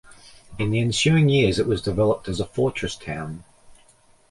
[0.57, 3.43] In the ensuing years it was developed as a fortress town.